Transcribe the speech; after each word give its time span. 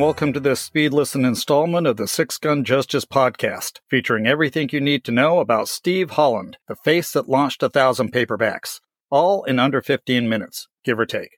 Welcome 0.00 0.32
to 0.32 0.40
this 0.40 0.60
speed 0.60 0.94
listen 0.94 1.26
installment 1.26 1.86
of 1.86 1.98
the 1.98 2.08
Six 2.08 2.38
Gun 2.38 2.64
Justice 2.64 3.04
podcast, 3.04 3.80
featuring 3.90 4.26
everything 4.26 4.70
you 4.72 4.80
need 4.80 5.04
to 5.04 5.12
know 5.12 5.40
about 5.40 5.68
Steve 5.68 6.12
Holland, 6.12 6.56
the 6.68 6.74
face 6.74 7.12
that 7.12 7.28
launched 7.28 7.62
a 7.62 7.68
thousand 7.68 8.10
paperbacks, 8.10 8.80
all 9.10 9.44
in 9.44 9.58
under 9.58 9.82
15 9.82 10.26
minutes, 10.26 10.68
give 10.84 10.98
or 10.98 11.04
take. 11.04 11.36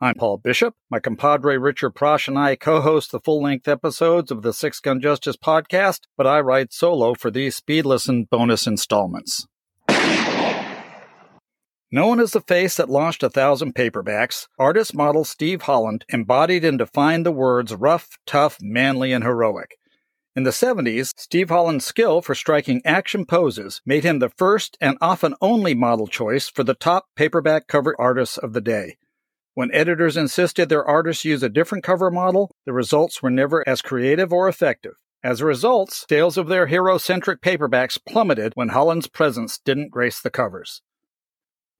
I'm 0.00 0.16
Paul 0.16 0.38
Bishop. 0.38 0.74
My 0.90 0.98
compadre 0.98 1.56
Richard 1.56 1.94
Prosch 1.94 2.26
and 2.26 2.36
I 2.36 2.56
co 2.56 2.80
host 2.80 3.12
the 3.12 3.20
full 3.20 3.44
length 3.44 3.68
episodes 3.68 4.32
of 4.32 4.42
the 4.42 4.52
Six 4.52 4.80
Gun 4.80 5.00
Justice 5.00 5.36
podcast, 5.36 6.00
but 6.16 6.26
I 6.26 6.40
ride 6.40 6.72
solo 6.72 7.14
for 7.14 7.30
these 7.30 7.54
speed 7.54 7.86
listen 7.86 8.24
bonus 8.24 8.66
installments. 8.66 9.46
Known 11.92 12.20
as 12.20 12.30
the 12.30 12.40
face 12.40 12.76
that 12.76 12.88
launched 12.88 13.24
a 13.24 13.28
thousand 13.28 13.74
paperbacks, 13.74 14.46
artist 14.60 14.94
model 14.94 15.24
Steve 15.24 15.62
Holland 15.62 16.04
embodied 16.08 16.64
and 16.64 16.78
defined 16.78 17.26
the 17.26 17.32
words 17.32 17.74
rough, 17.74 18.16
tough, 18.26 18.58
manly, 18.62 19.12
and 19.12 19.24
heroic. 19.24 19.76
In 20.36 20.44
the 20.44 20.50
70s, 20.50 21.10
Steve 21.16 21.48
Holland's 21.48 21.84
skill 21.84 22.22
for 22.22 22.36
striking 22.36 22.80
action 22.84 23.26
poses 23.26 23.82
made 23.84 24.04
him 24.04 24.20
the 24.20 24.28
first 24.28 24.78
and 24.80 24.98
often 25.00 25.34
only 25.40 25.74
model 25.74 26.06
choice 26.06 26.48
for 26.48 26.62
the 26.62 26.74
top 26.74 27.06
paperback 27.16 27.66
cover 27.66 27.96
artists 27.98 28.38
of 28.38 28.52
the 28.52 28.60
day. 28.60 28.96
When 29.54 29.74
editors 29.74 30.16
insisted 30.16 30.68
their 30.68 30.84
artists 30.84 31.24
use 31.24 31.42
a 31.42 31.48
different 31.48 31.82
cover 31.82 32.12
model, 32.12 32.52
the 32.66 32.72
results 32.72 33.20
were 33.20 33.30
never 33.30 33.68
as 33.68 33.82
creative 33.82 34.32
or 34.32 34.48
effective. 34.48 34.94
As 35.24 35.40
a 35.40 35.46
result, 35.46 35.90
sales 35.90 36.38
of 36.38 36.46
their 36.46 36.68
hero 36.68 36.98
centric 36.98 37.40
paperbacks 37.42 37.98
plummeted 37.98 38.52
when 38.54 38.68
Holland's 38.68 39.08
presence 39.08 39.58
didn't 39.58 39.90
grace 39.90 40.20
the 40.20 40.30
covers. 40.30 40.82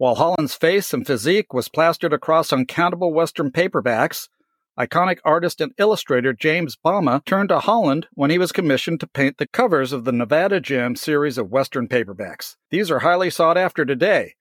While 0.01 0.15
Holland's 0.15 0.55
face 0.55 0.95
and 0.95 1.07
physique 1.07 1.53
was 1.53 1.69
plastered 1.69 2.15
across 2.15 2.55
uncountable 2.55 3.13
Western 3.13 3.51
paperbacks, 3.51 4.31
iconic 4.79 5.19
artist 5.27 5.61
and 5.61 5.75
illustrator 5.77 6.33
James 6.33 6.75
Bama 6.83 7.23
turned 7.27 7.51
to 7.51 7.61
Holland 7.61 8.07
when 8.15 8.31
he 8.31 8.39
was 8.39 8.51
commissioned 8.51 9.01
to 9.01 9.07
paint 9.07 9.37
the 9.37 9.47
covers 9.47 9.93
of 9.93 10.07
the 10.07 10.13
Nevada 10.13 10.59
Jim 10.59 10.97
series 10.97 11.37
of 11.37 11.51
Western 11.51 11.87
paperbacks. 11.87 12.57
These 12.71 12.91
are 12.91 13.01
highly 13.01 13.29
sought 13.29 13.59
after 13.59 13.85
today. 13.85 14.37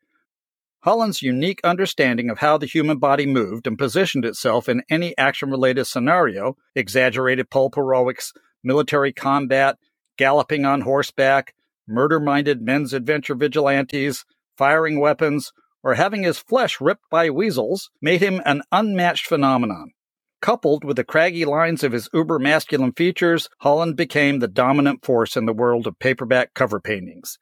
Holland's 0.84 1.22
unique 1.22 1.60
understanding 1.66 2.30
of 2.30 2.38
how 2.38 2.58
the 2.58 2.66
human 2.66 2.98
body 2.98 3.26
moved 3.26 3.68
and 3.68 3.78
positioned 3.78 4.24
itself 4.24 4.70
in 4.70 4.84
any 4.90 5.14
action 5.18 5.52
related 5.52 5.84
scenario 5.84 6.56
exaggerated 6.74 7.50
pulp 7.50 7.76
heroics, 7.76 8.32
military 8.64 9.12
combat, 9.12 9.76
galloping 10.18 10.64
on 10.64 10.80
horseback, 10.80 11.54
murder 11.86 12.22
minded 12.22 12.62
men's 12.62 12.94
adventure 12.94 13.36
vigilantes, 13.36 14.24
firing 14.60 15.00
weapons, 15.00 15.54
or 15.82 15.94
having 15.94 16.24
his 16.24 16.38
flesh 16.38 16.82
ripped 16.82 17.10
by 17.10 17.30
weasels 17.30 17.90
made 18.02 18.20
him 18.22 18.42
an 18.46 18.62
unmatched 18.74 19.26
phenomenon. 19.26 19.94
Coupled 20.42 20.84
with 20.84 20.98
the 20.98 21.06
craggy 21.06 21.46
lines 21.46 21.82
of 21.82 21.94
his 21.94 22.10
uber 22.14 22.40
masculine 22.40 22.92
features, 22.92 23.48
Holland 23.60 23.96
became 23.96 24.40
the 24.40 24.50
dominant 24.50 25.06
force 25.06 25.38
in 25.38 25.46
the 25.46 25.54
world 25.54 25.88
of 25.88 25.98
paperback 25.98 26.54
cover 26.54 26.82
paintings. 26.82 27.40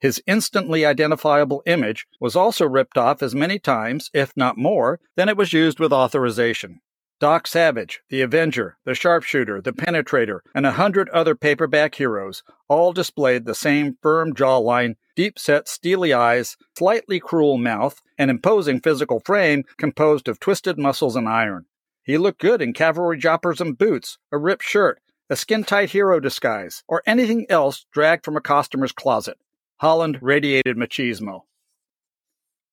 His 0.00 0.20
instantly 0.26 0.84
identifiable 0.84 1.62
image 1.64 2.06
was 2.20 2.34
also 2.34 2.66
ripped 2.66 2.98
off 2.98 3.22
as 3.22 3.36
many 3.36 3.60
times, 3.60 4.10
if 4.12 4.36
not 4.36 4.58
more, 4.58 4.98
than 5.14 5.28
it 5.28 5.36
was 5.36 5.52
used 5.52 5.78
with 5.78 5.92
authorization. 5.92 6.80
Doc 7.20 7.48
Savage, 7.48 8.00
the 8.10 8.20
Avenger, 8.20 8.76
the 8.84 8.94
Sharpshooter, 8.94 9.60
the 9.60 9.72
Penetrator, 9.72 10.40
and 10.54 10.64
a 10.64 10.72
hundred 10.72 11.08
other 11.08 11.34
paperback 11.34 11.96
heroes 11.96 12.44
all 12.68 12.92
displayed 12.92 13.44
the 13.44 13.56
same 13.56 13.98
firm 14.00 14.34
jawline, 14.34 14.94
deep 15.16 15.36
set 15.36 15.66
steely 15.66 16.12
eyes, 16.12 16.56
slightly 16.76 17.18
cruel 17.18 17.58
mouth, 17.58 18.00
and 18.16 18.30
imposing 18.30 18.80
physical 18.80 19.18
frame 19.18 19.64
composed 19.78 20.28
of 20.28 20.38
twisted 20.38 20.78
muscles 20.78 21.16
and 21.16 21.28
iron. 21.28 21.66
He 22.04 22.18
looked 22.18 22.40
good 22.40 22.62
in 22.62 22.72
cavalry 22.72 23.18
jodhpurs 23.18 23.60
and 23.60 23.76
boots, 23.76 24.18
a 24.30 24.38
ripped 24.38 24.62
shirt, 24.62 25.00
a 25.28 25.34
skin 25.34 25.64
tight 25.64 25.90
hero 25.90 26.20
disguise, 26.20 26.84
or 26.86 27.02
anything 27.04 27.46
else 27.50 27.84
dragged 27.92 28.24
from 28.24 28.36
a 28.36 28.40
costumer's 28.40 28.92
closet. 28.92 29.38
Holland 29.78 30.18
radiated 30.22 30.76
machismo. 30.76 31.42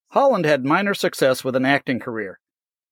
Holland 0.10 0.46
had 0.46 0.64
minor 0.64 0.94
success 0.94 1.44
with 1.44 1.56
an 1.56 1.66
acting 1.66 2.00
career. 2.00 2.40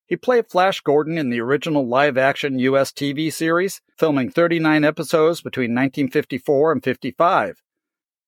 He 0.06 0.16
played 0.18 0.50
Flash 0.50 0.82
Gordon 0.82 1.18
in 1.18 1.30
the 1.30 1.40
original 1.40 1.88
live 1.88 2.18
action 2.18 2.60
U.S. 2.60 2.92
TV 2.92 3.32
series, 3.32 3.82
filming 3.98 4.30
39 4.30 4.84
episodes 4.84 5.42
between 5.42 5.72
1954 5.72 6.72
and 6.74 6.84
55. 6.84 7.62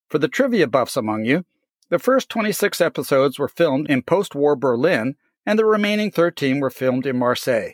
For 0.08 0.18
the 0.18 0.28
trivia 0.28 0.68
buffs 0.68 0.96
among 0.96 1.26
you, 1.26 1.46
the 1.90 2.00
first 2.00 2.30
26 2.30 2.80
episodes 2.82 3.38
were 3.38 3.48
filmed 3.48 3.90
in 3.90 4.02
post 4.02 4.36
war 4.36 4.56
Berlin, 4.56 5.16
and 5.46 5.60
the 5.60 5.66
remaining 5.66 6.12
13 6.12 6.60
were 6.60 6.70
filmed 6.70 7.06
in 7.06 7.20
Marseille. 7.20 7.74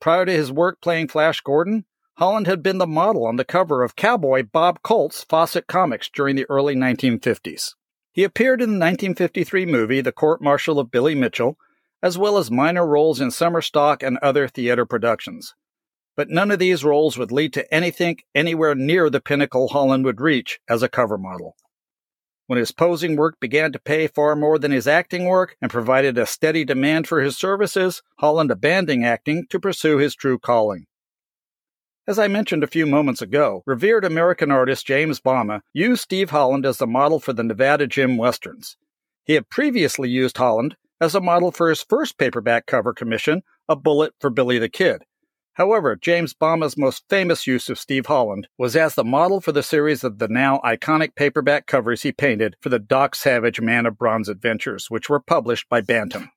Prior 0.00 0.26
to 0.26 0.32
his 0.32 0.52
work 0.52 0.80
playing 0.82 1.08
Flash 1.08 1.40
Gordon, 1.40 1.84
Holland 2.18 2.46
had 2.46 2.62
been 2.62 2.78
the 2.78 2.86
model 2.86 3.26
on 3.26 3.36
the 3.36 3.44
cover 3.44 3.82
of 3.82 3.96
cowboy 3.96 4.42
Bob 4.42 4.82
Colt's 4.82 5.24
Fawcett 5.24 5.66
Comics 5.66 6.08
during 6.08 6.36
the 6.36 6.46
early 6.50 6.74
1950s. 6.76 7.74
He 8.12 8.22
appeared 8.22 8.60
in 8.60 8.70
the 8.70 8.84
1953 8.84 9.66
movie 9.66 10.00
The 10.00 10.12
Court 10.12 10.42
Martial 10.42 10.78
of 10.78 10.90
Billy 10.90 11.14
Mitchell 11.14 11.56
as 12.04 12.18
well 12.18 12.36
as 12.36 12.50
minor 12.50 12.86
roles 12.86 13.18
in 13.18 13.30
summer 13.30 13.62
stock 13.62 14.02
and 14.02 14.18
other 14.18 14.46
theater 14.46 14.84
productions. 14.84 15.54
But 16.16 16.28
none 16.28 16.50
of 16.50 16.58
these 16.58 16.84
roles 16.84 17.16
would 17.16 17.32
lead 17.32 17.54
to 17.54 17.74
anything 17.74 18.18
anywhere 18.34 18.74
near 18.74 19.08
the 19.08 19.22
pinnacle 19.22 19.68
Holland 19.68 20.04
would 20.04 20.20
reach 20.20 20.60
as 20.68 20.82
a 20.82 20.88
cover 20.88 21.16
model. 21.16 21.56
When 22.46 22.58
his 22.58 22.72
posing 22.72 23.16
work 23.16 23.40
began 23.40 23.72
to 23.72 23.78
pay 23.78 24.06
far 24.06 24.36
more 24.36 24.58
than 24.58 24.70
his 24.70 24.86
acting 24.86 25.24
work 25.24 25.56
and 25.62 25.70
provided 25.70 26.18
a 26.18 26.26
steady 26.26 26.62
demand 26.62 27.08
for 27.08 27.22
his 27.22 27.38
services, 27.38 28.02
Holland 28.18 28.50
abandoned 28.50 29.06
acting 29.06 29.46
to 29.48 29.58
pursue 29.58 29.96
his 29.96 30.14
true 30.14 30.38
calling. 30.38 30.84
As 32.06 32.18
I 32.18 32.28
mentioned 32.28 32.62
a 32.62 32.66
few 32.66 32.84
moments 32.84 33.22
ago, 33.22 33.62
revered 33.64 34.04
American 34.04 34.50
artist 34.50 34.86
James 34.86 35.20
Bama 35.20 35.60
used 35.72 36.02
Steve 36.02 36.28
Holland 36.28 36.66
as 36.66 36.76
the 36.76 36.86
model 36.86 37.18
for 37.18 37.32
the 37.32 37.42
Nevada 37.42 37.86
Jim 37.86 38.18
Westerns. 38.18 38.76
He 39.24 39.32
had 39.32 39.48
previously 39.48 40.10
used 40.10 40.36
Holland 40.36 40.76
as 41.00 41.14
a 41.14 41.20
model 41.20 41.50
for 41.50 41.68
his 41.68 41.82
first 41.82 42.18
paperback 42.18 42.66
cover 42.66 42.92
commission, 42.92 43.42
A 43.68 43.76
Bullet 43.76 44.14
for 44.20 44.30
Billy 44.30 44.58
the 44.58 44.68
Kid. 44.68 45.02
However, 45.54 45.94
James 45.94 46.34
Bama's 46.34 46.76
most 46.76 47.04
famous 47.08 47.46
use 47.46 47.68
of 47.68 47.78
Steve 47.78 48.06
Holland 48.06 48.48
was 48.58 48.74
as 48.74 48.96
the 48.96 49.04
model 49.04 49.40
for 49.40 49.52
the 49.52 49.62
series 49.62 50.02
of 50.02 50.18
the 50.18 50.26
now 50.26 50.60
iconic 50.64 51.14
paperback 51.14 51.66
covers 51.66 52.02
he 52.02 52.10
painted 52.10 52.56
for 52.60 52.70
the 52.70 52.80
Doc 52.80 53.14
Savage 53.14 53.60
Man 53.60 53.86
of 53.86 53.96
Bronze 53.96 54.28
adventures, 54.28 54.90
which 54.90 55.08
were 55.08 55.20
published 55.20 55.68
by 55.68 55.80
Bantam. 55.80 56.30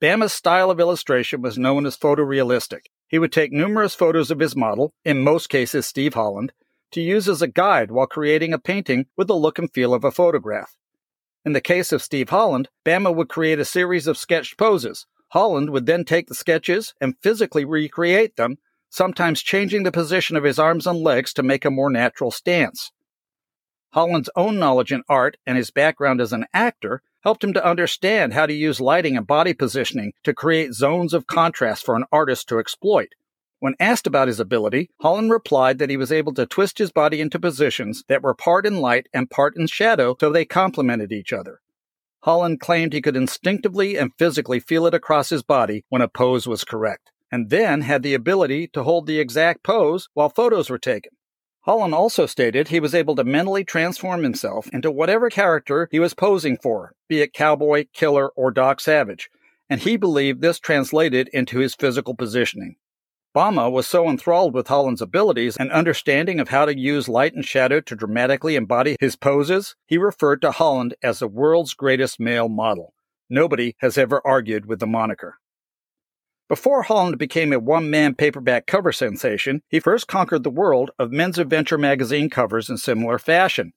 Bama's 0.00 0.32
style 0.32 0.70
of 0.70 0.80
illustration 0.80 1.42
was 1.42 1.58
known 1.58 1.84
as 1.84 1.96
photorealistic. 1.96 2.86
He 3.06 3.18
would 3.18 3.32
take 3.32 3.52
numerous 3.52 3.94
photos 3.94 4.30
of 4.30 4.38
his 4.38 4.56
model, 4.56 4.94
in 5.04 5.22
most 5.22 5.50
cases 5.50 5.86
Steve 5.86 6.14
Holland, 6.14 6.52
to 6.92 7.02
use 7.02 7.28
as 7.28 7.42
a 7.42 7.48
guide 7.48 7.90
while 7.90 8.06
creating 8.06 8.54
a 8.54 8.58
painting 8.58 9.06
with 9.16 9.28
the 9.28 9.36
look 9.36 9.58
and 9.58 9.70
feel 9.70 9.92
of 9.92 10.04
a 10.04 10.10
photograph. 10.10 10.74
In 11.44 11.52
the 11.52 11.60
case 11.60 11.90
of 11.90 12.02
Steve 12.02 12.28
Holland, 12.28 12.68
Bama 12.84 13.14
would 13.14 13.28
create 13.28 13.58
a 13.58 13.64
series 13.64 14.06
of 14.06 14.18
sketched 14.18 14.58
poses. 14.58 15.06
Holland 15.28 15.70
would 15.70 15.86
then 15.86 16.04
take 16.04 16.26
the 16.26 16.34
sketches 16.34 16.94
and 17.00 17.16
physically 17.22 17.64
recreate 17.64 18.36
them, 18.36 18.58
sometimes 18.90 19.42
changing 19.42 19.84
the 19.84 19.92
position 19.92 20.36
of 20.36 20.44
his 20.44 20.58
arms 20.58 20.86
and 20.86 20.98
legs 20.98 21.32
to 21.34 21.42
make 21.42 21.64
a 21.64 21.70
more 21.70 21.90
natural 21.90 22.30
stance. 22.30 22.90
Holland's 23.92 24.30
own 24.36 24.58
knowledge 24.58 24.92
in 24.92 25.02
art 25.08 25.36
and 25.46 25.56
his 25.56 25.70
background 25.70 26.20
as 26.20 26.32
an 26.32 26.46
actor 26.52 27.02
helped 27.22 27.42
him 27.42 27.52
to 27.54 27.64
understand 27.64 28.34
how 28.34 28.46
to 28.46 28.52
use 28.52 28.80
lighting 28.80 29.16
and 29.16 29.26
body 29.26 29.54
positioning 29.54 30.12
to 30.24 30.34
create 30.34 30.74
zones 30.74 31.14
of 31.14 31.26
contrast 31.26 31.84
for 31.84 31.96
an 31.96 32.04
artist 32.12 32.48
to 32.48 32.58
exploit. 32.58 33.14
When 33.60 33.74
asked 33.78 34.06
about 34.06 34.28
his 34.28 34.40
ability, 34.40 34.88
Holland 35.02 35.30
replied 35.30 35.78
that 35.78 35.90
he 35.90 35.98
was 35.98 36.10
able 36.10 36.32
to 36.32 36.46
twist 36.46 36.78
his 36.78 36.90
body 36.90 37.20
into 37.20 37.38
positions 37.38 38.02
that 38.08 38.22
were 38.22 38.34
part 38.34 38.64
in 38.64 38.80
light 38.80 39.06
and 39.12 39.30
part 39.30 39.54
in 39.54 39.66
shadow 39.66 40.16
so 40.18 40.32
they 40.32 40.46
complemented 40.46 41.12
each 41.12 41.30
other. 41.30 41.60
Holland 42.22 42.60
claimed 42.60 42.94
he 42.94 43.02
could 43.02 43.16
instinctively 43.16 43.98
and 43.98 44.12
physically 44.18 44.60
feel 44.60 44.86
it 44.86 44.94
across 44.94 45.28
his 45.28 45.42
body 45.42 45.84
when 45.90 46.00
a 46.00 46.08
pose 46.08 46.46
was 46.46 46.64
correct, 46.64 47.12
and 47.30 47.50
then 47.50 47.82
had 47.82 48.02
the 48.02 48.14
ability 48.14 48.66
to 48.68 48.82
hold 48.82 49.06
the 49.06 49.20
exact 49.20 49.62
pose 49.62 50.08
while 50.14 50.30
photos 50.30 50.70
were 50.70 50.78
taken. 50.78 51.12
Holland 51.64 51.94
also 51.94 52.24
stated 52.24 52.68
he 52.68 52.80
was 52.80 52.94
able 52.94 53.14
to 53.16 53.24
mentally 53.24 53.64
transform 53.64 54.22
himself 54.22 54.68
into 54.72 54.90
whatever 54.90 55.28
character 55.28 55.86
he 55.90 56.00
was 56.00 56.14
posing 56.14 56.56
for, 56.56 56.94
be 57.08 57.20
it 57.20 57.34
cowboy, 57.34 57.84
killer, 57.92 58.30
or 58.30 58.50
Doc 58.50 58.80
Savage, 58.80 59.28
and 59.68 59.80
he 59.80 59.98
believed 59.98 60.40
this 60.40 60.58
translated 60.58 61.28
into 61.34 61.58
his 61.58 61.74
physical 61.74 62.14
positioning. 62.14 62.76
Bama 63.32 63.70
was 63.70 63.86
so 63.86 64.08
enthralled 64.08 64.54
with 64.54 64.66
Holland's 64.66 65.00
abilities 65.00 65.56
and 65.56 65.70
understanding 65.70 66.40
of 66.40 66.48
how 66.48 66.64
to 66.64 66.76
use 66.76 67.08
light 67.08 67.32
and 67.32 67.44
shadow 67.44 67.80
to 67.80 67.94
dramatically 67.94 68.56
embody 68.56 68.96
his 68.98 69.14
poses, 69.14 69.76
he 69.86 69.98
referred 69.98 70.42
to 70.42 70.50
Holland 70.50 70.96
as 71.00 71.20
the 71.20 71.28
world's 71.28 71.74
greatest 71.74 72.18
male 72.18 72.48
model. 72.48 72.92
Nobody 73.28 73.76
has 73.78 73.96
ever 73.96 74.20
argued 74.26 74.66
with 74.66 74.80
the 74.80 74.88
moniker. 74.88 75.38
Before 76.48 76.82
Holland 76.82 77.18
became 77.18 77.52
a 77.52 77.60
one 77.60 77.88
man 77.88 78.16
paperback 78.16 78.66
cover 78.66 78.90
sensation, 78.90 79.62
he 79.68 79.78
first 79.78 80.08
conquered 80.08 80.42
the 80.42 80.50
world 80.50 80.90
of 80.98 81.12
men's 81.12 81.38
adventure 81.38 81.78
magazine 81.78 82.30
covers 82.30 82.68
in 82.68 82.78
similar 82.78 83.20
fashion. 83.20 83.72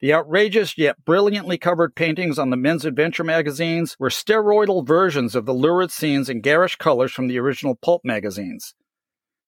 The 0.00 0.12
outrageous 0.12 0.76
yet 0.76 1.04
brilliantly 1.04 1.58
covered 1.58 1.94
paintings 1.94 2.40
on 2.40 2.50
the 2.50 2.56
men's 2.56 2.84
adventure 2.84 3.22
magazines 3.22 3.94
were 4.00 4.08
steroidal 4.08 4.84
versions 4.84 5.36
of 5.36 5.46
the 5.46 5.54
lurid 5.54 5.92
scenes 5.92 6.28
in 6.28 6.40
garish 6.40 6.74
colors 6.74 7.12
from 7.12 7.28
the 7.28 7.38
original 7.38 7.76
pulp 7.76 8.02
magazines. 8.04 8.74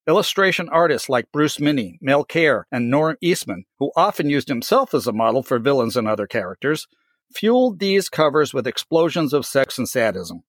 Illustration 0.08 0.70
artists 0.70 1.10
like 1.10 1.30
Bruce 1.32 1.60
Minney, 1.60 1.98
Mel 2.00 2.24
Kerr, 2.24 2.64
and 2.72 2.88
Norm 2.88 3.18
Eastman, 3.20 3.64
who 3.78 3.92
often 3.94 4.30
used 4.30 4.48
himself 4.48 4.94
as 4.94 5.06
a 5.06 5.12
model 5.12 5.42
for 5.42 5.58
villains 5.58 5.98
and 5.98 6.08
other 6.08 6.26
characters, 6.26 6.86
fueled 7.30 7.78
these 7.78 8.08
covers 8.08 8.54
with 8.54 8.66
explosions 8.66 9.34
of 9.34 9.44
sex 9.44 9.76
and 9.76 9.86
sadism. 9.86 10.44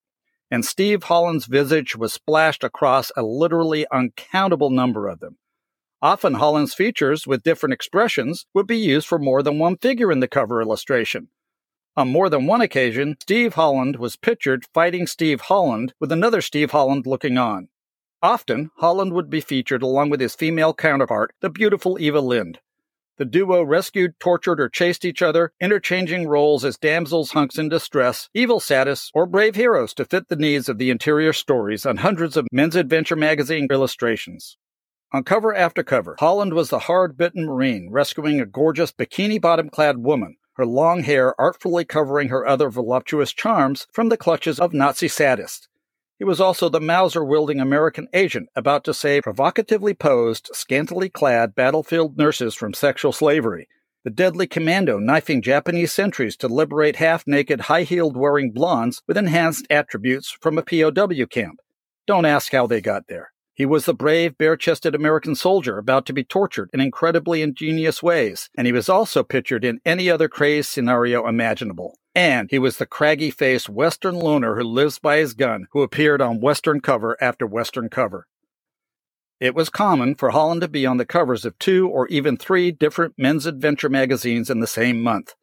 And 0.50 0.64
Steve 0.64 1.04
Holland's 1.04 1.46
visage 1.46 1.98
was 1.98 2.14
splashed 2.14 2.64
across 2.64 3.12
a 3.18 3.22
literally 3.22 3.86
uncountable 3.92 4.70
number 4.70 5.10
of 5.10 5.20
them. 5.20 5.38
Often 6.02 6.36
Holland's 6.36 6.74
features 6.74 7.28
with 7.28 7.44
different 7.44 7.74
expressions 7.74 8.46
would 8.54 8.66
be 8.66 8.78
used 8.78 9.08
for 9.08 9.20
more 9.20 9.44
than 9.44 9.60
one 9.60 9.76
figure 9.76 10.10
in 10.10 10.22
the 10.22 10.30
cover 10.30 10.62
illustration. 10.62 11.28
On 11.98 12.08
more 12.08 12.30
than 12.30 12.48
one 12.48 12.62
occasion, 12.62 13.18
Steve 13.20 13.56
Holland 13.56 13.98
was 13.98 14.16
pictured 14.16 14.64
fighting 14.74 15.06
Steve 15.06 15.42
Holland 15.42 15.94
with 16.00 16.14
another 16.14 16.40
Steve 16.40 16.72
Holland 16.72 17.06
looking 17.06 17.38
on. 17.38 17.68
Often, 18.22 18.72
Holland 18.78 19.14
would 19.14 19.30
be 19.30 19.40
featured 19.40 19.82
along 19.82 20.10
with 20.10 20.20
his 20.20 20.36
female 20.36 20.74
counterpart, 20.74 21.34
the 21.40 21.50
beautiful 21.50 21.98
Eva 22.02 22.20
Lynd. 22.20 22.60
The 23.16 23.24
duo 23.24 23.64
rescued, 23.64 24.20
tortured, 24.20 24.60
or 24.60 24.68
chased 24.68 25.06
each 25.06 25.22
other, 25.22 25.54
interchanging 25.62 26.28
roles 26.28 26.66
as 26.66 26.78
damsels 26.78 27.32
hunks 27.32 27.58
in 27.58 27.70
distress, 27.70 28.30
evil 28.34 28.60
sadists, 28.60 29.10
or 29.14 29.26
brave 29.26 29.56
heroes 29.56 29.94
to 29.94 30.04
fit 30.04 30.28
the 30.28 30.36
needs 30.36 30.68
of 30.68 30.78
the 30.78 30.90
interior 30.90 31.32
stories 31.32 31.86
on 31.86 31.98
hundreds 31.98 32.36
of 32.36 32.48
men's 32.52 32.76
adventure 32.76 33.16
magazine 33.16 33.68
illustrations. 33.72 34.58
On 35.14 35.24
cover 35.24 35.56
after 35.56 35.82
cover, 35.82 36.18
Holland 36.20 36.54
was 36.54 36.70
the 36.70 36.80
hard 36.80 37.18
bitten 37.18 37.46
Marine 37.46 37.90
rescuing 37.90 38.42
a 38.42 38.46
gorgeous 38.46 38.92
bikini 38.92 39.40
bottom 39.40 39.70
clad 39.70 40.00
woman, 40.00 40.36
her 40.56 40.66
long 40.66 41.04
hair 41.04 41.40
artfully 41.40 41.86
covering 41.86 42.28
her 42.28 42.46
other 42.46 42.70
voluptuous 42.70 43.32
charms 43.32 43.88
from 43.94 44.10
the 44.10 44.18
clutches 44.18 44.60
of 44.60 44.74
Nazi 44.74 45.08
sadists. 45.08 45.69
He 46.20 46.26
was 46.26 46.42
also 46.42 46.68
the 46.68 46.82
Mauser 46.82 47.24
wielding 47.24 47.62
American 47.62 48.10
agent 48.14 48.50
about 48.54 48.84
to 48.84 48.94
save 48.94 49.24
provocatively 49.24 49.94
posed, 49.94 50.50
scantily 50.52 51.10
clad 51.10 51.56
battlefield 51.56 52.18
nurses 52.18 52.54
from 52.54 52.74
sexual 52.74 53.14
slavery, 53.14 53.70
the 54.04 54.10
deadly 54.10 54.46
commando 54.46 55.00
knifing 55.00 55.42
Japanese 55.42 55.94
sentries 55.94 56.36
to 56.36 56.50
liberate 56.50 56.98
half 56.98 57.26
naked, 57.26 57.62
high 57.62 57.84
heeled 57.84 58.18
wearing 58.18 58.52
blondes 58.52 59.02
with 59.08 59.18
enhanced 59.18 59.66
attributes 59.70 60.30
from 60.42 60.58
a 60.58 60.62
POW 60.62 61.26
camp. 61.26 61.62
Don't 62.06 62.26
ask 62.26 62.52
how 62.52 62.68
they 62.68 62.82
got 62.82 63.08
there. 63.08 63.32
He 63.60 63.66
was 63.66 63.84
the 63.84 63.94
brave, 63.94 64.38
bare 64.38 64.56
chested 64.56 64.96
American 64.96 65.36
soldier 65.36 65.78
about 65.78 66.06
to 66.06 66.14
be 66.14 66.24
tortured 66.24 66.70
in 66.72 66.80
incredibly 66.80 67.42
ingenious 67.42 68.02
ways, 68.02 68.50
and 68.56 68.66
he 68.66 68.72
was 68.72 68.88
also 68.88 69.22
pictured 69.22 69.66
in 69.66 69.82
any 69.86 70.10
other 70.10 70.30
crazed 70.30 70.70
scenario 70.70 71.28
imaginable. 71.28 72.00
And 72.16 72.50
he 72.50 72.58
was 72.58 72.78
the 72.78 72.86
craggy 72.86 73.30
faced 73.30 73.68
Western 73.68 74.18
loner 74.18 74.56
who 74.56 74.64
lives 74.64 74.98
by 74.98 75.18
his 75.18 75.34
gun, 75.34 75.68
who 75.74 75.82
appeared 75.82 76.22
on 76.22 76.40
Western 76.40 76.80
cover 76.80 77.18
after 77.20 77.46
Western 77.46 77.90
cover. 77.90 78.28
It 79.42 79.56
was 79.56 79.70
common 79.70 80.16
for 80.16 80.30
Holland 80.30 80.62
to 80.62 80.70
be 80.70 80.86
on 80.86 80.96
the 80.96 81.06
covers 81.06 81.44
of 81.44 81.60
two 81.60 81.86
or 81.90 82.08
even 82.08 82.38
three 82.38 82.72
different 82.72 83.16
men's 83.18 83.46
adventure 83.46 83.90
magazines 83.90 84.50
in 84.50 84.62
the 84.62 84.68
same 84.68 85.02
month. 85.02 85.34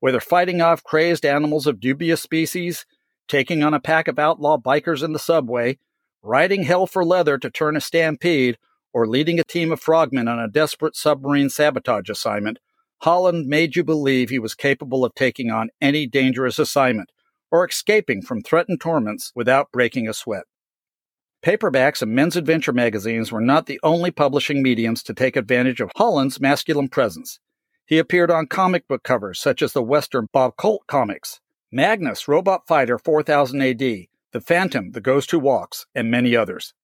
Whether 0.00 0.20
fighting 0.20 0.60
off 0.60 0.84
crazed 0.84 1.24
animals 1.24 1.66
of 1.66 1.80
dubious 1.80 2.20
species, 2.20 2.84
taking 3.26 3.62
on 3.62 3.72
a 3.72 3.80
pack 3.80 4.06
of 4.06 4.18
outlaw 4.18 4.58
bikers 4.58 5.02
in 5.02 5.14
the 5.14 5.18
subway, 5.18 5.78
riding 6.24 6.62
hell 6.64 6.86
for 6.86 7.04
leather 7.04 7.38
to 7.38 7.50
turn 7.50 7.76
a 7.76 7.80
stampede, 7.80 8.56
or 8.92 9.06
leading 9.06 9.38
a 9.38 9.44
team 9.44 9.70
of 9.70 9.80
frogmen 9.80 10.28
on 10.28 10.38
a 10.38 10.48
desperate 10.48 10.96
submarine 10.96 11.50
sabotage 11.50 12.08
assignment, 12.08 12.58
Holland 13.02 13.46
made 13.46 13.76
you 13.76 13.84
believe 13.84 14.30
he 14.30 14.38
was 14.38 14.54
capable 14.54 15.04
of 15.04 15.14
taking 15.14 15.50
on 15.50 15.68
any 15.80 16.06
dangerous 16.06 16.58
assignment 16.58 17.10
or 17.50 17.66
escaping 17.66 18.22
from 18.22 18.40
threatened 18.40 18.80
torments 18.80 19.30
without 19.34 19.70
breaking 19.72 20.08
a 20.08 20.14
sweat. 20.14 20.44
Paperbacks 21.44 22.00
and 22.00 22.14
men's 22.14 22.36
adventure 22.36 22.72
magazines 22.72 23.30
were 23.30 23.40
not 23.40 23.66
the 23.66 23.78
only 23.82 24.10
publishing 24.10 24.62
mediums 24.62 25.02
to 25.02 25.12
take 25.12 25.36
advantage 25.36 25.80
of 25.80 25.90
Holland's 25.96 26.40
masculine 26.40 26.88
presence. 26.88 27.38
He 27.84 27.98
appeared 27.98 28.30
on 28.30 28.46
comic 28.46 28.88
book 28.88 29.02
covers 29.02 29.38
such 29.38 29.60
as 29.60 29.74
the 29.74 29.82
Western 29.82 30.28
Bob 30.32 30.56
Colt 30.56 30.84
comics, 30.86 31.40
Magnus 31.70 32.26
Robot 32.26 32.66
Fighter 32.66 32.98
4000 32.98 33.60
AD, 33.60 34.06
the 34.34 34.40
Phantom, 34.40 34.90
The 34.90 35.00
Ghost 35.00 35.30
Who 35.30 35.38
Walks, 35.38 35.86
and 35.94 36.10
many 36.10 36.34
others. 36.34 36.74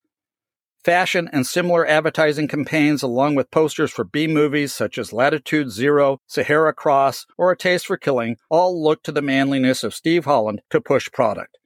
Fashion 0.85 1.29
and 1.33 1.45
similar 1.45 1.85
advertising 1.85 2.47
campaigns, 2.47 3.03
along 3.03 3.35
with 3.35 3.51
posters 3.51 3.91
for 3.91 4.05
B 4.05 4.29
movies 4.29 4.73
such 4.73 4.97
as 4.97 5.13
Latitude 5.13 5.71
Zero, 5.71 6.21
Sahara 6.29 6.73
Cross, 6.73 7.27
or 7.37 7.51
A 7.51 7.57
Taste 7.57 7.87
for 7.87 7.97
Killing, 7.97 8.37
all 8.49 8.81
look 8.81 9.03
to 9.03 9.11
the 9.11 9.21
manliness 9.21 9.83
of 9.83 9.95
Steve 9.95 10.27
Holland 10.27 10.63
to 10.71 10.81
push 10.81 11.11
product. 11.11 11.59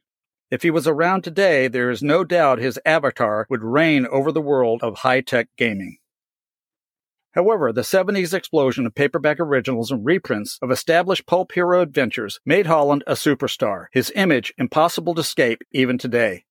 If 0.51 0.63
he 0.63 0.71
was 0.71 0.89
around 0.89 1.23
today, 1.23 1.69
there 1.69 1.91
is 1.91 2.03
no 2.03 2.25
doubt 2.25 2.59
his 2.59 2.81
avatar 2.87 3.47
would 3.51 3.63
reign 3.63 4.07
over 4.11 4.33
the 4.33 4.41
world 4.41 4.83
of 4.83 4.97
high 4.99 5.21
tech 5.21 5.49
gaming. 5.59 5.99
However, 7.35 7.73
the 7.73 7.81
70s 7.81 8.33
explosion 8.33 8.87
of 8.87 8.95
paperback 8.95 9.41
originals 9.41 9.91
and 9.91 10.05
reprints 10.05 10.57
of 10.63 10.71
established 10.71 11.27
pulp 11.27 11.51
hero 11.53 11.81
adventures 11.81 12.39
made 12.47 12.67
Holland 12.67 13.03
a 13.09 13.15
superstar, 13.15 13.87
his 13.93 14.13
image 14.15 14.55
impossible 14.57 15.15
to 15.17 15.21
escape 15.21 15.63
even 15.73 15.99
today. 15.99 16.45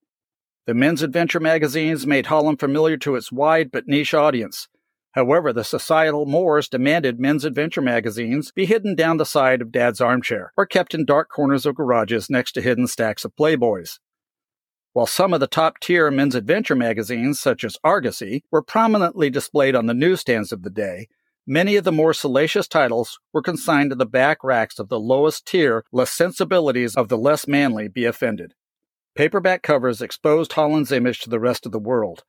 The 0.66 0.74
men's 0.74 1.02
adventure 1.02 1.40
magazines 1.40 2.06
made 2.06 2.26
Holland 2.26 2.60
familiar 2.60 2.98
to 2.98 3.16
its 3.16 3.32
wide 3.32 3.72
but 3.72 3.88
niche 3.88 4.14
audience. 4.14 4.68
However, 5.14 5.54
the 5.54 5.64
societal 5.64 6.26
mores 6.26 6.68
demanded 6.68 7.20
men's 7.20 7.46
adventure 7.46 7.82
magazines 7.82 8.52
be 8.52 8.66
hidden 8.66 8.96
down 8.96 9.18
the 9.18 9.26
side 9.26 9.62
of 9.62 9.72
Dad's 9.72 10.02
armchair 10.02 10.52
or 10.58 10.66
kept 10.66 10.94
in 10.94 11.06
dark 11.06 11.30
corners 11.30 11.66
of 11.66 11.76
garages 11.76 12.30
next 12.30 12.54
to 12.54 12.62
hidden 12.62 12.88
stacks 12.88 13.24
of 13.24 13.36
Playboys. 13.36 14.00
While 14.94 15.08
some 15.08 15.34
of 15.34 15.40
the 15.40 15.48
top 15.48 15.80
tier 15.80 16.12
men's 16.12 16.36
adventure 16.36 16.76
magazines, 16.76 17.40
such 17.40 17.64
as 17.64 17.78
Argosy, 17.84 18.44
were 18.52 18.62
prominently 18.62 19.32
displayed 19.32 19.76
on 19.76 19.88
the 19.88 19.94
newsstands 19.96 20.52
of 20.52 20.62
the 20.62 20.70
day, 20.70 21.08
many 21.48 21.76
of 21.78 21.84
the 21.84 21.92
more 21.92 22.14
salacious 22.14 22.68
titles 22.68 23.20
were 23.34 23.42
consigned 23.42 23.90
to 23.90 23.96
the 23.96 24.06
back 24.06 24.44
racks 24.44 24.78
of 24.78 24.90
the 24.90 25.00
lowest 25.00 25.48
tier, 25.48 25.84
lest 25.92 26.16
sensibilities 26.16 26.96
of 26.96 27.10
the 27.10 27.18
less 27.18 27.48
manly 27.48 27.88
be 27.88 28.06
offended. 28.06 28.54
Paperback 29.16 29.64
covers 29.64 30.00
exposed 30.00 30.54
Holland's 30.54 30.92
image 30.92 31.22
to 31.22 31.30
the 31.30 31.40
rest 31.40 31.66
of 31.66 31.72
the 31.72 31.80
world. 31.80 32.24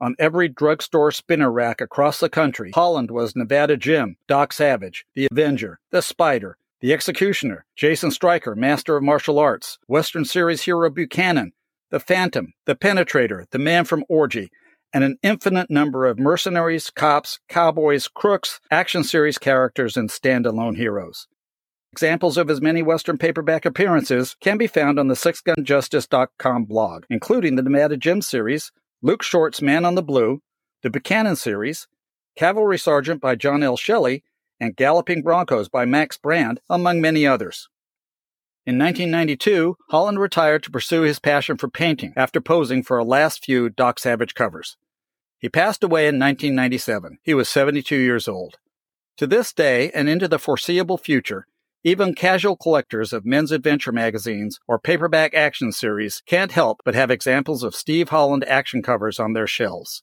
On 0.00 0.16
every 0.18 0.48
drugstore 0.48 1.10
spinner 1.12 1.52
rack 1.52 1.82
across 1.82 2.18
the 2.18 2.30
country, 2.30 2.70
Holland 2.74 3.10
was 3.10 3.36
Nevada 3.36 3.76
Jim, 3.76 4.16
Doc 4.26 4.54
Savage, 4.54 5.04
The 5.14 5.28
Avenger, 5.30 5.80
The 5.90 6.00
Spider, 6.00 6.56
The 6.80 6.94
Executioner, 6.94 7.66
Jason 7.76 8.10
Striker, 8.10 8.54
Master 8.54 8.96
of 8.96 9.02
Martial 9.02 9.38
Arts, 9.38 9.78
Western 9.86 10.24
Series 10.24 10.62
hero 10.62 10.88
Buchanan, 10.90 11.52
the 11.96 12.00
Phantom, 12.00 12.52
the 12.66 12.74
Penetrator, 12.74 13.46
the 13.52 13.58
Man 13.58 13.86
from 13.86 14.04
Orgy, 14.06 14.50
and 14.92 15.02
an 15.02 15.16
infinite 15.22 15.70
number 15.70 16.04
of 16.04 16.18
mercenaries, 16.18 16.90
cops, 16.90 17.38
cowboys, 17.48 18.06
crooks, 18.06 18.60
action 18.70 19.02
series 19.02 19.38
characters, 19.38 19.96
and 19.96 20.10
standalone 20.10 20.76
heroes. 20.76 21.26
Examples 21.94 22.36
of 22.36 22.48
his 22.48 22.60
many 22.60 22.82
Western 22.82 23.16
paperback 23.16 23.64
appearances 23.64 24.36
can 24.42 24.58
be 24.58 24.66
found 24.66 24.98
on 24.98 25.08
the 25.08 25.14
SixGunJustice.com 25.14 26.66
blog, 26.66 27.04
including 27.08 27.56
the 27.56 27.62
Nevada 27.62 27.96
Jim 27.96 28.20
series, 28.20 28.72
Luke 29.00 29.22
Short's 29.22 29.62
Man 29.62 29.86
on 29.86 29.94
the 29.94 30.02
Blue, 30.02 30.42
the 30.82 30.90
Buchanan 30.90 31.36
series, 31.36 31.88
Cavalry 32.36 32.76
Sergeant 32.76 33.22
by 33.22 33.36
John 33.36 33.62
L. 33.62 33.78
Shelley, 33.78 34.22
and 34.60 34.76
Galloping 34.76 35.22
Broncos 35.22 35.70
by 35.70 35.86
Max 35.86 36.18
Brand, 36.18 36.60
among 36.68 37.00
many 37.00 37.26
others. 37.26 37.70
In 38.66 38.78
1992, 38.78 39.76
Holland 39.90 40.18
retired 40.18 40.64
to 40.64 40.72
pursue 40.72 41.02
his 41.02 41.20
passion 41.20 41.56
for 41.56 41.68
painting 41.68 42.12
after 42.16 42.40
posing 42.40 42.82
for 42.82 42.98
a 42.98 43.04
last 43.04 43.44
few 43.44 43.68
Doc 43.68 44.00
Savage 44.00 44.34
covers. 44.34 44.76
He 45.38 45.48
passed 45.48 45.84
away 45.84 46.08
in 46.08 46.18
1997. 46.18 47.18
He 47.22 47.32
was 47.32 47.48
72 47.48 47.94
years 47.94 48.26
old. 48.26 48.56
To 49.18 49.26
this 49.28 49.52
day 49.52 49.92
and 49.92 50.08
into 50.08 50.26
the 50.26 50.40
foreseeable 50.40 50.98
future, 50.98 51.46
even 51.84 52.12
casual 52.12 52.56
collectors 52.56 53.12
of 53.12 53.24
men's 53.24 53.52
adventure 53.52 53.92
magazines 53.92 54.58
or 54.66 54.80
paperback 54.80 55.32
action 55.32 55.70
series 55.70 56.20
can't 56.26 56.50
help 56.50 56.80
but 56.84 56.96
have 56.96 57.12
examples 57.12 57.62
of 57.62 57.76
Steve 57.76 58.08
Holland 58.08 58.44
action 58.48 58.82
covers 58.82 59.20
on 59.20 59.32
their 59.32 59.46
shelves. 59.46 60.02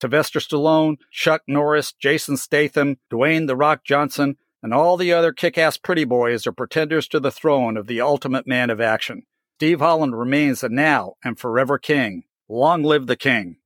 Sylvester 0.00 0.40
Stallone, 0.40 0.96
Chuck 1.12 1.42
Norris, 1.46 1.92
Jason 1.92 2.36
Statham, 2.36 2.96
Dwayne 3.12 3.46
The 3.46 3.54
Rock 3.54 3.84
Johnson, 3.84 4.38
and 4.62 4.72
all 4.72 4.96
the 4.96 5.12
other 5.12 5.32
kick 5.32 5.58
ass 5.58 5.76
pretty 5.76 6.04
boys 6.04 6.46
are 6.46 6.52
pretenders 6.52 7.08
to 7.08 7.20
the 7.20 7.30
throne 7.30 7.76
of 7.76 7.86
the 7.86 8.00
ultimate 8.00 8.46
man 8.46 8.70
of 8.70 8.80
action. 8.80 9.24
Steve 9.56 9.80
Holland 9.80 10.18
remains 10.18 10.60
the 10.60 10.68
now 10.68 11.14
and 11.24 11.38
forever 11.38 11.78
king. 11.78 12.24
Long 12.48 12.82
live 12.82 13.06
the 13.06 13.16
king. 13.16 13.56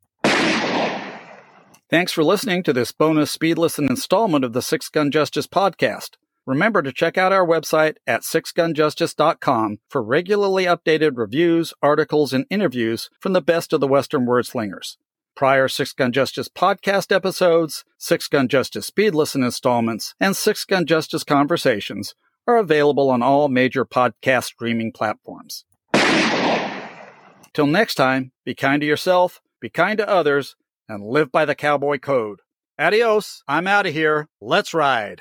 Thanks 1.89 2.11
for 2.13 2.25
listening 2.25 2.63
to 2.65 2.73
this 2.73 2.93
bonus 2.93 3.31
speed 3.31 3.59
listen 3.59 3.89
installment 3.89 4.45
of 4.45 4.53
the 4.53 4.61
Six 4.61 4.89
Gun 4.89 5.11
Justice 5.11 5.47
podcast. 5.47 6.17
Remember 6.45 6.83
to 6.83 6.93
check 6.93 7.17
out 7.17 7.33
our 7.33 7.47
website 7.47 7.97
at 8.07 8.23
sixgunjustice.com 8.23 9.79
for 9.89 10.03
regularly 10.03 10.65
updated 10.65 11.13
reviews, 11.17 11.73
articles, 11.83 12.33
and 12.33 12.45
interviews 12.51 13.09
from 13.21 13.33
the 13.33 13.41
best 13.41 13.73
of 13.73 13.81
the 13.81 13.89
Western 13.89 14.27
word 14.27 14.47
slingers. 14.47 14.99
Prior 15.37 15.69
Six 15.69 15.93
Gun 15.93 16.13
Justice 16.13 16.49
podcast 16.49 17.15
episodes, 17.15 17.85
Six 17.99 18.27
Gun 18.27 18.49
Justice 18.49 18.87
Speed 18.87 19.15
Listen 19.15 19.43
installments, 19.43 20.15
and 20.19 20.35
Six 20.35 20.65
Gun 20.65 20.87
Justice 20.87 21.25
conversations 21.25 22.15
are 22.47 22.57
available 22.57 23.11
on 23.11 23.23
all 23.23 23.49
major 23.49 23.85
podcast 23.85 24.45
streaming 24.45 24.93
platforms. 24.93 25.67
Till 27.53 27.67
next 27.67 27.97
time, 27.97 28.33
be 28.47 28.55
kind 28.55 28.81
to 28.81 28.87
yourself, 28.87 29.43
be 29.61 29.69
kind 29.69 29.99
to 29.99 30.09
others, 30.09 30.57
and 30.89 31.05
live 31.05 31.31
by 31.31 31.45
the 31.45 31.55
cowboy 31.55 31.99
code. 31.99 32.41
Adios. 32.79 33.43
I'm 33.47 33.67
out 33.67 33.85
of 33.85 33.93
here. 33.93 34.29
Let's 34.41 34.73
ride. 34.73 35.21